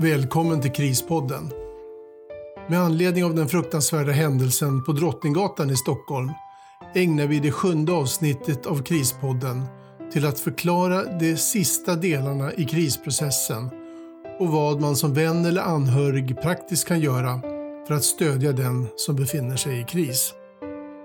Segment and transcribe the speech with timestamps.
[0.00, 1.50] Välkommen till Krispodden.
[2.68, 6.30] Med anledning av den fruktansvärda händelsen på Drottninggatan i Stockholm
[6.94, 9.64] ägnar vi det sjunde avsnittet av Krispodden
[10.12, 13.70] till att förklara de sista delarna i krisprocessen
[14.38, 17.40] och vad man som vän eller anhörig praktiskt kan göra
[17.86, 20.34] för att stödja den som befinner sig i kris.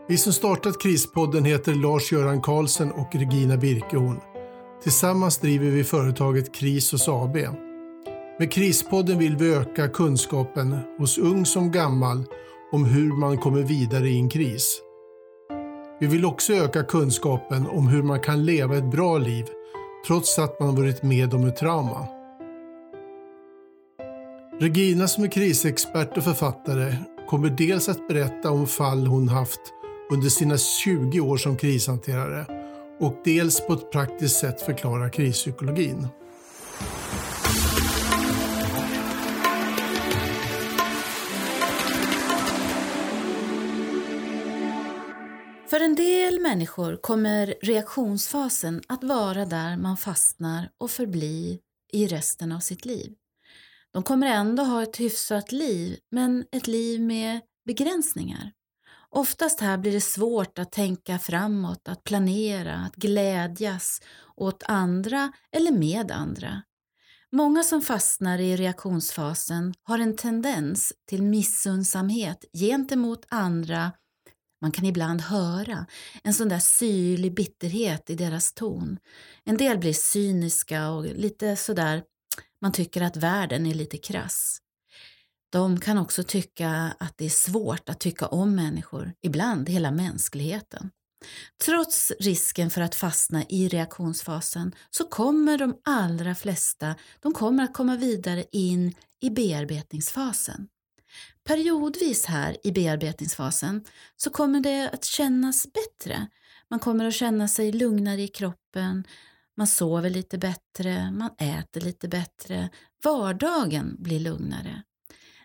[0.07, 4.19] Vi som startat Krispodden heter Lars-Göran Karlsson och Regina Birkehorn.
[4.83, 7.37] Tillsammans driver vi företaget Krisos AB.
[8.43, 12.23] Med Krispodden vill vi öka kunskapen hos ung som gammal
[12.71, 14.81] om hur man kommer vidare i en kris.
[15.99, 19.45] Vi vill också öka kunskapen om hur man kan leva ett bra liv
[20.07, 22.07] trots att man varit med om ett trauma.
[24.59, 26.95] Regina som är krisexpert och författare
[27.29, 29.61] kommer dels att berätta om fall hon haft
[30.11, 32.45] under sina 20 år som krishanterare
[32.99, 36.07] och dels på ett praktiskt sätt förklara krispsykologin.
[46.53, 51.59] Människor kommer reaktionsfasen att vara där man fastnar och förblir
[51.93, 53.13] i resten av sitt liv.
[53.93, 58.51] De kommer ändå ha ett hyfsat liv, men ett liv med begränsningar.
[59.09, 64.01] Oftast här blir det svårt att tänka framåt, att planera, att glädjas
[64.35, 66.61] åt andra eller med andra.
[67.31, 73.91] Många som fastnar i reaktionsfasen har en tendens till missundsamhet gentemot andra.
[74.63, 75.85] Man kan ibland höra
[76.23, 78.97] en sån där syrlig bitterhet i deras ton.
[79.45, 82.03] En del blir cyniska och lite sådär,
[82.61, 84.57] man tycker att världen är lite krass.
[85.51, 90.89] De kan också tycka att det är svårt att tycka om människor, ibland hela mänskligheten.
[91.65, 97.73] Trots risken för att fastna i reaktionsfasen så kommer de allra flesta de kommer att
[97.73, 100.67] komma vidare in i bearbetningsfasen.
[101.43, 103.83] Periodvis här i bearbetningsfasen
[104.15, 106.27] så kommer det att kännas bättre.
[106.69, 109.03] Man kommer att känna sig lugnare i kroppen,
[109.57, 112.69] man sover lite bättre, man äter lite bättre,
[113.03, 114.83] vardagen blir lugnare.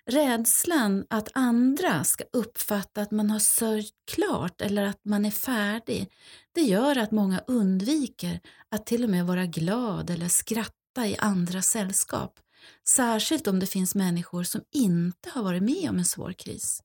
[0.06, 6.10] Rädslan att andra ska uppfatta att man har sörjt klart eller att man är färdig,
[6.52, 11.62] det gör att många undviker att till och med vara glad eller skratta i andra
[11.62, 12.40] sällskap.
[12.88, 16.82] Särskilt om det finns människor som inte har varit med om en svår kris.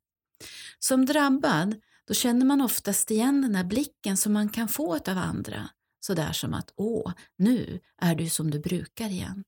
[0.79, 1.75] Som drabbad,
[2.07, 5.69] då känner man oftast igen den där blicken som man kan få av andra.
[5.99, 9.43] Sådär som att åh, nu är du som du brukar igen.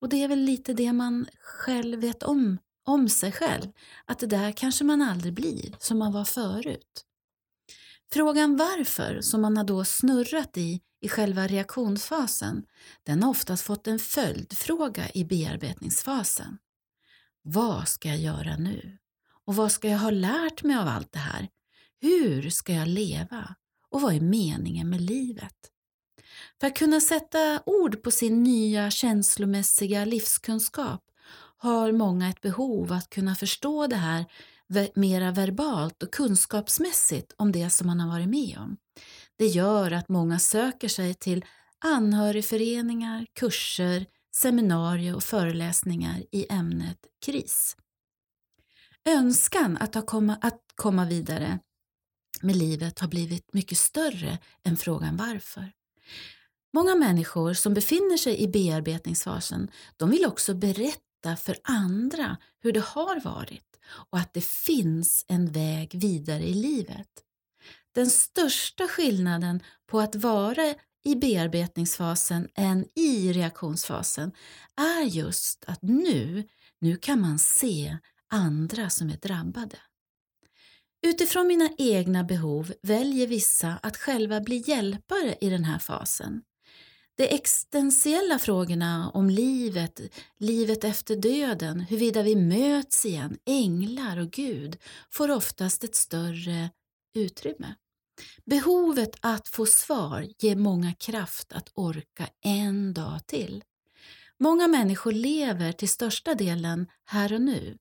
[0.00, 3.72] Och det är väl lite det man själv vet om om sig själv,
[4.04, 7.04] att det där kanske man aldrig blir som man var förut.
[8.12, 12.64] Frågan varför, som man har då snurrat i i själva reaktionsfasen,
[13.02, 16.58] den har oftast fått en följdfråga i bearbetningsfasen.
[17.42, 18.98] Vad ska jag göra nu?
[19.44, 21.48] Och vad ska jag ha lärt mig av allt det här?
[22.00, 23.54] Hur ska jag leva?
[23.90, 25.70] Och vad är meningen med livet?
[26.60, 31.02] För att kunna sätta ord på sin nya känslomässiga livskunskap
[31.58, 34.24] har många ett behov att kunna förstå det här
[34.94, 38.76] mera verbalt och kunskapsmässigt om det som man har varit med om.
[39.38, 41.44] Det gör att många söker sig till
[41.84, 44.06] anhörigföreningar, kurser,
[44.36, 47.76] seminarier och föreläsningar i ämnet kris.
[49.04, 51.58] Önskan att, ha komma, att komma vidare
[52.42, 55.72] med livet har blivit mycket större än frågan varför.
[56.72, 62.72] Många människor som befinner sig i bearbetningsfasen de vill också berätta berätta för andra hur
[62.72, 63.62] det har varit
[64.10, 67.08] och att det finns en väg vidare i livet.
[67.94, 74.32] Den största skillnaden på att vara i bearbetningsfasen än i reaktionsfasen
[74.76, 76.48] är just att nu,
[76.80, 77.98] nu kan man se
[78.32, 79.78] andra som är drabbade.
[81.06, 86.42] Utifrån mina egna behov väljer vissa att själva bli hjälpare i den här fasen.
[87.16, 90.00] De existentiella frågorna om livet,
[90.38, 94.76] livet efter döden, huruvida vi möts igen, änglar och Gud,
[95.10, 96.70] får oftast ett större
[97.14, 97.74] utrymme.
[98.44, 103.64] Behovet att få svar ger många kraft att orka en dag till.
[104.38, 107.78] Många människor lever till största delen här och nu.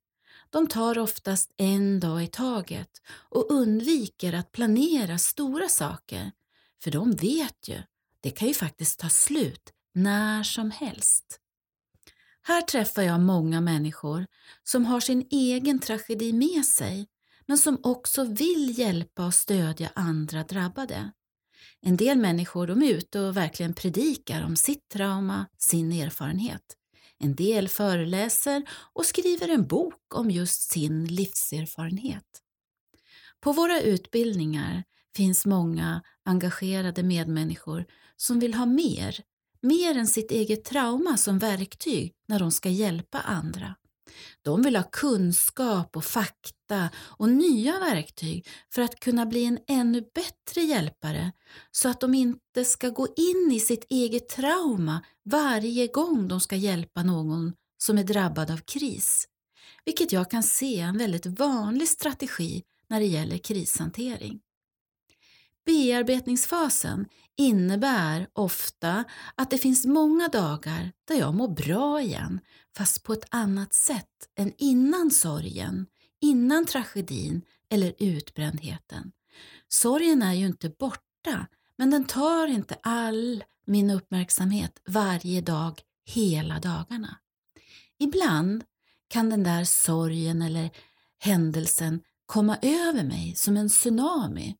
[0.50, 6.32] De tar oftast en dag i taget och undviker att planera stora saker,
[6.84, 7.82] för de vet ju
[8.26, 11.40] det kan ju faktiskt ta slut när som helst.
[12.42, 14.26] Här träffar jag många människor
[14.64, 17.08] som har sin egen tragedi med sig
[17.46, 21.12] men som också vill hjälpa och stödja andra drabbade.
[21.82, 26.78] En del människor de är ute och verkligen predikar om sitt trauma, sin erfarenhet.
[27.20, 28.64] en del föreläser
[28.94, 32.42] och skriver en bok om just sin livserfarenhet.
[33.40, 34.84] På våra utbildningar
[35.16, 37.86] finns många engagerade medmänniskor
[38.18, 39.24] som vill ha mer,
[39.62, 43.76] mer än sitt eget trauma som verktyg när de ska hjälpa andra.
[44.42, 50.02] De vill ha kunskap och fakta och nya verktyg för att kunna bli en ännu
[50.16, 51.32] bättre hjälpare
[51.72, 56.56] så att de inte ska gå in i sitt eget trauma varje gång de ska
[56.56, 59.28] hjälpa någon som är drabbad av kris.
[59.86, 64.40] Vilket jag kan se är en väldigt vanlig strategi när det gäller krishantering.
[65.66, 67.06] Bearbetningsfasen
[67.38, 69.04] innebär ofta
[69.36, 72.40] att det finns många dagar där jag mår bra igen
[72.78, 75.88] fast på ett annat sätt än innan sorgen,
[76.22, 79.12] innan tragedin eller utbrändheten.
[79.68, 81.48] Sorgen är ju inte borta
[81.78, 87.18] men den tar inte all min uppmärksamhet varje dag, hela dagarna.
[88.00, 88.64] Ibland
[89.08, 90.70] kan den där sorgen eller
[91.20, 94.56] händelsen komma över mig som en tsunami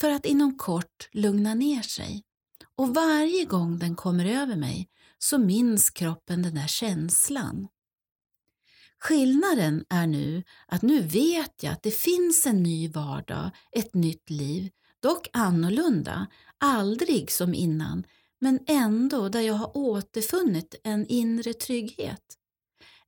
[0.00, 2.22] för att inom kort lugna ner sig.
[2.76, 4.88] Och varje gång den kommer över mig
[5.18, 7.68] så minns kroppen den där känslan.
[8.98, 14.30] Skillnaden är nu att nu vet jag att det finns en ny vardag, ett nytt
[14.30, 14.70] liv,
[15.00, 16.26] dock annorlunda,
[16.58, 18.04] aldrig som innan,
[18.40, 22.38] men ändå där jag har återfunnit en inre trygghet.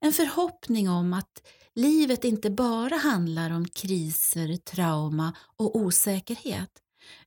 [0.01, 1.49] En förhoppning om att
[1.79, 6.71] livet inte bara handlar om kriser, trauma och osäkerhet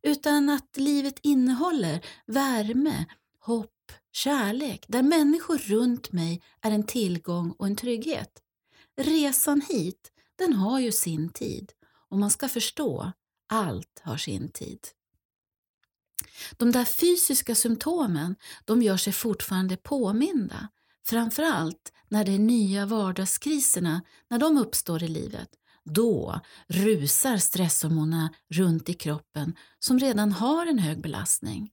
[0.01, 3.05] utan att livet innehåller värme,
[3.39, 8.41] hopp, kärlek där människor runt mig är en tillgång och en trygghet.
[8.97, 11.71] Resan hit, den har ju sin tid
[12.09, 13.11] och man ska förstå,
[13.47, 14.87] allt har sin tid.
[16.57, 20.69] De där fysiska symptomen, de gör sig fortfarande påminda.
[21.07, 25.49] Framförallt när de nya vardagskriserna, när de uppstår i livet.
[25.83, 31.71] Då rusar stresshormonerna runt i kroppen som redan har en hög belastning.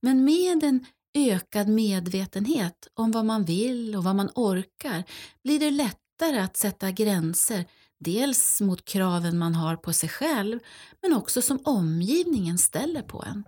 [0.00, 5.04] Men med en ökad medvetenhet om vad man vill och vad man orkar
[5.42, 7.64] blir det lättare att sätta gränser
[8.00, 10.60] dels mot kraven man har på sig själv
[11.02, 13.44] men också som omgivningen ställer på en.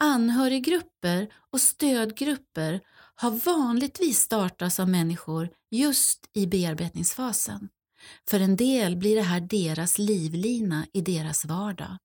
[0.00, 2.80] Anhöriggrupper och stödgrupper
[3.14, 7.68] har vanligtvis startats av människor just i bearbetningsfasen.
[8.30, 11.96] För en del blir det här deras livlina i deras vardag.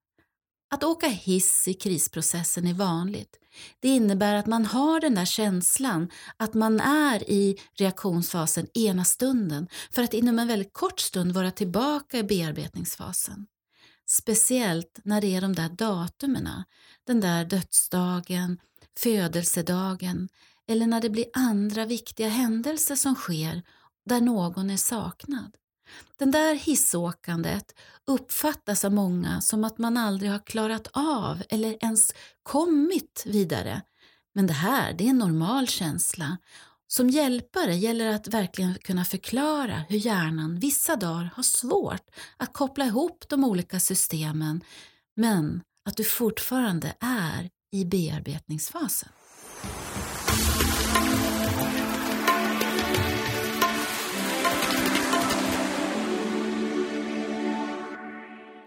[0.74, 3.40] Att åka hiss i krisprocessen är vanligt.
[3.80, 9.68] Det innebär att man har den där känslan att man är i reaktionsfasen ena stunden
[9.92, 13.48] för att inom en väldigt kort stund vara tillbaka i bearbetningsfasen.
[14.10, 16.66] Speciellt när det är de där datumerna,
[17.08, 18.60] den där dödsdagen,
[18.98, 20.30] födelsedagen
[20.68, 23.64] eller när det blir andra viktiga händelser som sker
[24.06, 25.58] där någon är saknad.
[26.18, 27.76] Den där hissåkandet
[28.08, 32.14] uppfattas av många som att man aldrig har klarat av eller ens
[32.44, 33.82] kommit vidare.
[34.34, 36.38] Men det här det är en normal känsla.
[36.88, 42.54] Som hjälpare gäller det att verkligen kunna förklara hur hjärnan vissa dagar har svårt att
[42.54, 44.64] koppla ihop de olika systemen
[45.16, 49.10] men att du fortfarande är i bearbetningsfasen.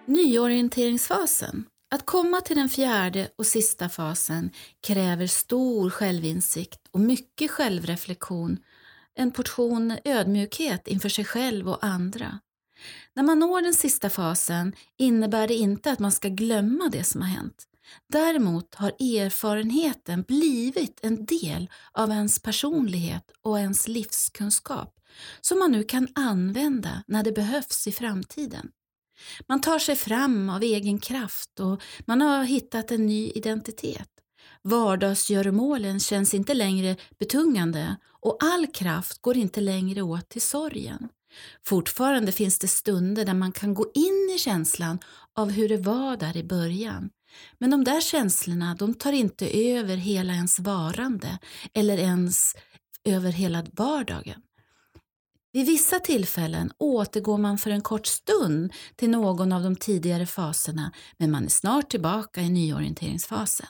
[0.07, 1.65] Nyorienteringsfasen.
[1.95, 4.51] Att komma till den fjärde och sista fasen
[4.87, 8.59] kräver stor självinsikt och mycket självreflektion,
[9.15, 12.41] en portion ödmjukhet inför sig själv och andra.
[13.17, 17.21] När man når den sista fasen innebär det inte att man ska glömma det som
[17.21, 17.65] har hänt.
[18.13, 24.95] Däremot har erfarenheten blivit en del av ens personlighet och ens livskunskap
[25.41, 28.69] som man nu kan använda när det behövs i framtiden.
[29.49, 34.11] Man tar sig fram av egen kraft och man har hittat en ny identitet.
[34.63, 41.09] Vardagsgöromålen känns inte längre betungande och all kraft går inte längre åt till sorgen.
[41.67, 44.99] Fortfarande finns det stunder där man kan gå in i känslan
[45.37, 47.11] av hur det var där i början.
[47.59, 51.39] Men de där känslorna de tar inte över hela ens varande
[51.75, 52.55] eller ens
[53.05, 54.43] över hela vardagen.
[55.53, 60.93] Vid vissa tillfällen återgår man för en kort stund till någon av de tidigare faserna
[61.19, 63.67] men man är snart tillbaka i nyorienteringsfasen.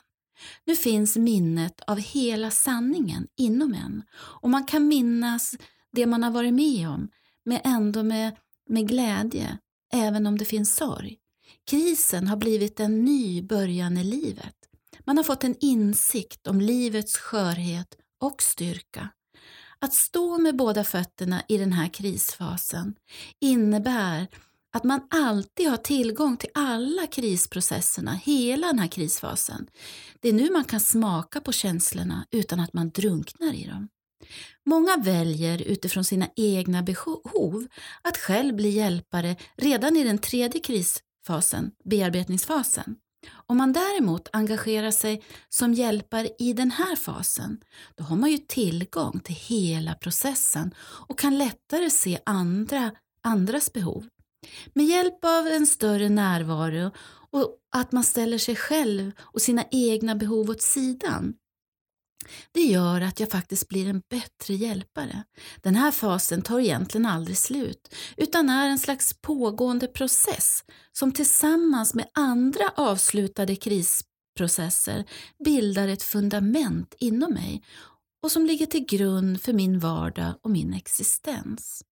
[0.65, 5.55] Nu finns minnet av hela sanningen inom en och man kan minnas
[5.93, 7.09] det man har varit med om
[7.47, 8.37] men ändå med,
[8.69, 9.59] med glädje,
[9.93, 11.19] även om det finns sorg.
[11.67, 14.55] Krisen har blivit en ny början i livet.
[15.05, 19.09] Man har fått en insikt om livets skörhet och styrka.
[19.79, 22.95] Att stå med båda fötterna i den här krisfasen
[23.41, 24.29] innebär
[24.73, 29.67] att man alltid har tillgång till alla krisprocesserna, hela den här krisfasen.
[30.21, 33.89] Det är nu man kan smaka på känslorna utan att man drunknar i dem.
[34.67, 37.67] Många väljer utifrån sina egna behov
[38.03, 42.97] att själv bli hjälpare redan i den tredje krisfasen, bearbetningsfasen.
[43.47, 47.61] Om man däremot engagerar sig som hjälpare i den här fasen,
[47.95, 52.91] då har man ju tillgång till hela processen och kan lättare se andra,
[53.23, 54.07] andras behov.
[54.75, 56.91] Med hjälp av en större närvaro
[57.31, 61.35] och att man ställer sig själv och sina egna behov åt sidan
[62.53, 65.25] det gör att jag faktiskt blir en bättre hjälpare.
[65.63, 71.95] Den här fasen tar egentligen aldrig slut utan är en slags pågående process som tillsammans
[71.95, 75.05] med andra avslutade krisprocesser
[75.45, 77.63] bildar ett fundament inom mig
[78.23, 81.83] och som ligger till grund för min vardag och min existens.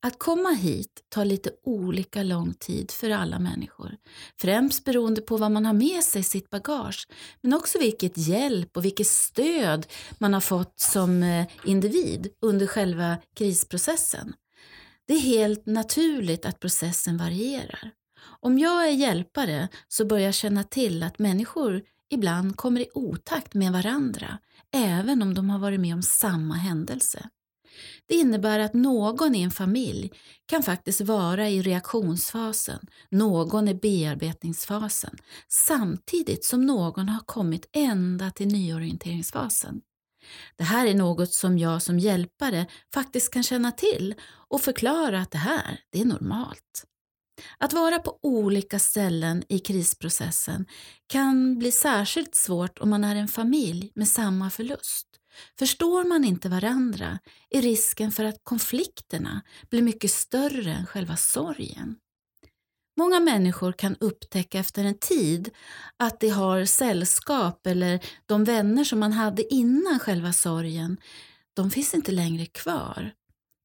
[0.00, 3.96] Att komma hit tar lite olika lång tid för alla människor.
[4.40, 7.08] Främst beroende på vad man har med sig i sitt bagage.
[7.40, 9.86] Men också vilket hjälp och vilket stöd
[10.18, 14.34] man har fått som eh, individ under själva krisprocessen.
[15.06, 17.90] Det är helt naturligt att processen varierar.
[18.40, 23.54] Om jag är hjälpare så börjar jag känna till att människor ibland kommer i otakt
[23.54, 24.38] med varandra,
[24.74, 27.28] även om de har varit med om samma händelse.
[28.06, 30.10] Det innebär att någon i en familj
[30.46, 35.16] kan faktiskt vara i reaktionsfasen, någon i bearbetningsfasen,
[35.48, 39.80] samtidigt som någon har kommit ända till nyorienteringsfasen.
[40.56, 44.14] Det här är något som jag som hjälpare faktiskt kan känna till
[44.48, 46.84] och förklara att det här, det är normalt.
[47.58, 50.66] Att vara på olika ställen i krisprocessen
[51.06, 55.06] kan bli särskilt svårt om man är en familj med samma förlust.
[55.58, 57.18] Förstår man inte varandra
[57.50, 61.96] är risken för att konflikterna blir mycket större än själva sorgen.
[62.96, 65.50] Många människor kan upptäcka efter en tid
[65.96, 70.96] att de har sällskap eller de vänner som man hade innan själva sorgen,
[71.54, 73.12] de finns inte längre kvar.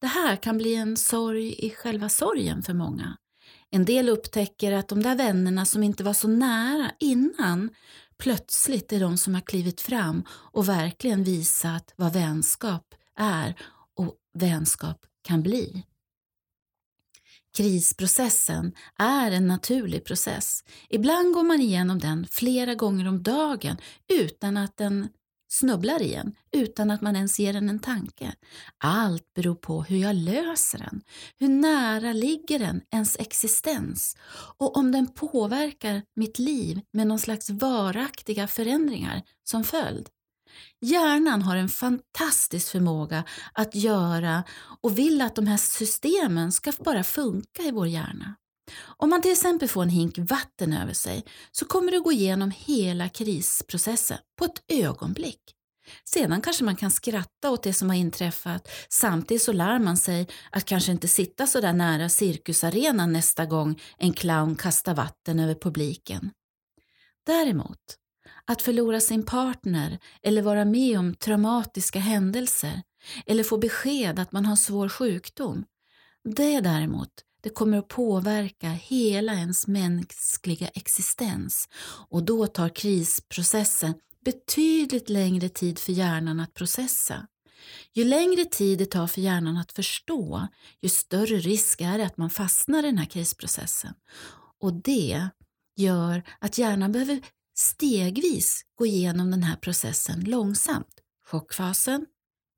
[0.02, 3.18] Det här kan bli en sorg i själva sorgen för många.
[3.72, 7.70] En del upptäcker att de där vännerna som inte var så nära innan
[8.18, 13.56] plötsligt är de som har klivit fram och verkligen visat vad vänskap är
[13.96, 15.86] och vänskap kan bli.
[17.58, 20.64] Krisprocessen är en naturlig process.
[20.90, 23.78] Ibland går man igenom den flera gånger om dagen
[24.14, 25.10] utan att den
[25.54, 28.34] snubblar i en utan att man ens ger den en tanke.
[28.78, 31.02] Allt beror på hur jag löser den.
[31.40, 34.18] Hur nära ligger den ens existens?
[34.58, 40.10] Och om den påverkar mitt liv med någon slags varaktiga förändringar som följd.
[40.82, 44.44] Hjärnan har en fantastisk förmåga att göra
[44.82, 48.36] och vill att de här systemen ska bara funka i vår hjärna.
[48.98, 52.52] Om man till exempel får en hink vatten över sig så kommer du gå igenom
[52.58, 55.40] hela krisprocessen på ett ögonblick.
[56.06, 60.28] Sedan kanske man kan skratta åt det som har inträffat samtidigt så lär man sig
[60.52, 65.56] att kanske inte sitta så där nära cirkusarenan nästa gång en clown kastar vatten över
[65.56, 66.32] publiken.
[67.26, 67.80] Däremot,
[68.46, 72.82] att förlora sin partner eller vara med om traumatiska händelser
[73.26, 75.66] eller få besked att man har svår sjukdom,
[76.24, 77.10] det däremot
[77.44, 81.70] det kommer att påverka hela ens mänskliga existens
[82.10, 83.94] och då tar krisprocessen
[84.26, 87.28] betydligt längre tid för hjärnan att processa.
[87.94, 90.48] Ju längre tid det tar för hjärnan att förstå,
[90.82, 93.94] ju större risk är det att man fastnar i den här krisprocessen.
[94.60, 95.30] Och det
[95.76, 97.22] gör att hjärnan behöver
[97.56, 101.02] stegvis gå igenom den här processen långsamt.
[101.26, 102.06] Chockfasen,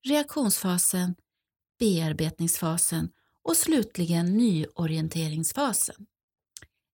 [0.08, 1.15] reaktionsfasen,
[1.80, 3.10] bearbetningsfasen
[3.46, 6.06] och slutligen nyorienteringsfasen.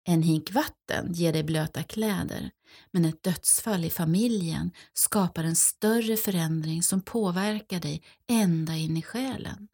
[0.07, 2.51] En hink vatten ger dig blöta kläder,
[2.91, 9.01] men ett dödsfall i familjen skapar en större förändring som påverkar dig ända in i
[9.01, 9.67] själen.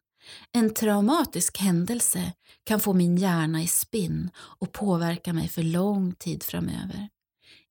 [0.52, 2.32] En traumatisk händelse
[2.64, 7.08] kan få min hjärna i spinn och påverka mig för lång tid framöver.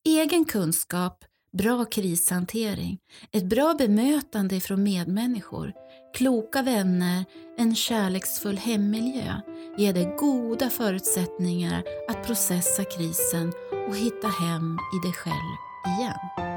[0.05, 1.25] Egen kunskap
[1.57, 2.97] bra krishantering,
[3.31, 5.73] ett bra bemötande från medmänniskor,
[6.17, 7.25] kloka vänner,
[7.57, 9.33] en kärleksfull hemmiljö
[9.77, 13.53] ger dig goda förutsättningar att processa krisen
[13.87, 15.55] och hitta hem i dig själv
[15.99, 16.47] igen.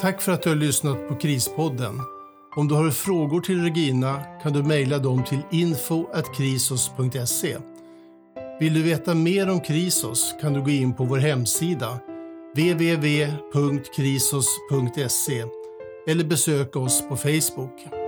[0.00, 2.11] Tack för att du har lyssnat på Krispodden.
[2.54, 7.56] Om du har frågor till Regina kan du mejla dem till info.krisos.se.
[8.60, 11.98] Vill du veta mer om Krisos kan du gå in på vår hemsida
[12.54, 15.44] www.krisos.se
[16.06, 18.01] eller besöka oss på Facebook.